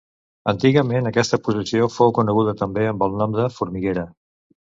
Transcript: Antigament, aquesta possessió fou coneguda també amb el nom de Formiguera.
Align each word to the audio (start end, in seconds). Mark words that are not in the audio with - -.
Antigament, 0.51 1.09
aquesta 1.09 1.39
possessió 1.47 1.89
fou 1.97 2.15
coneguda 2.19 2.57
també 2.63 2.87
amb 2.93 3.07
el 3.11 3.15
nom 3.21 3.37
de 3.37 3.47
Formiguera. 3.61 4.09